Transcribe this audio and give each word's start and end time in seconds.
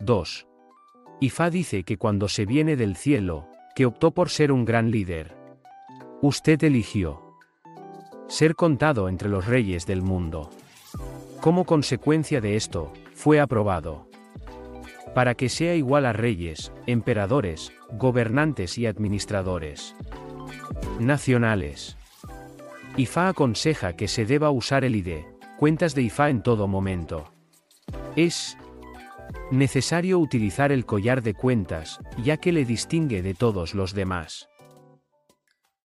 2. 0.00 0.46
Ifá 1.20 1.50
dice 1.50 1.84
que 1.84 1.96
cuando 1.96 2.28
se 2.28 2.46
viene 2.46 2.76
del 2.76 2.96
cielo, 2.96 3.48
que 3.74 3.86
optó 3.86 4.12
por 4.12 4.30
ser 4.30 4.52
un 4.52 4.64
gran 4.64 4.90
líder. 4.90 5.36
Usted 6.22 6.62
eligió 6.64 7.22
ser 8.28 8.54
contado 8.54 9.08
entre 9.08 9.28
los 9.28 9.46
reyes 9.46 9.86
del 9.86 10.02
mundo. 10.02 10.50
Como 11.40 11.64
consecuencia 11.64 12.40
de 12.40 12.56
esto, 12.56 12.92
fue 13.14 13.40
aprobado. 13.40 14.06
Para 15.14 15.34
que 15.34 15.48
sea 15.48 15.74
igual 15.74 16.06
a 16.06 16.12
reyes, 16.12 16.72
emperadores, 16.86 17.72
gobernantes 17.92 18.78
y 18.78 18.86
administradores 18.86 19.96
nacionales. 21.00 21.96
IFA 22.96 23.28
aconseja 23.28 23.94
que 23.94 24.08
se 24.08 24.26
deba 24.26 24.50
usar 24.50 24.84
el 24.84 24.96
ID, 24.96 25.24
cuentas 25.56 25.94
de 25.94 26.02
IFA 26.02 26.30
en 26.30 26.42
todo 26.42 26.68
momento. 26.68 27.32
Es 28.16 28.56
necesario 29.50 30.18
utilizar 30.18 30.72
el 30.72 30.84
collar 30.84 31.22
de 31.22 31.34
cuentas, 31.34 32.00
ya 32.22 32.36
que 32.36 32.52
le 32.52 32.64
distingue 32.64 33.22
de 33.22 33.34
todos 33.34 33.74
los 33.74 33.94
demás. 33.94 34.48